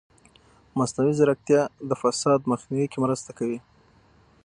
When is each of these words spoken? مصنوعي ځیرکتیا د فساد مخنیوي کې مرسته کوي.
مصنوعي 0.77 1.13
ځیرکتیا 1.19 1.61
د 1.89 1.91
فساد 2.01 2.39
مخنیوي 2.51 2.87
کې 2.91 2.97
مرسته 3.05 3.31
کوي. 3.39 3.59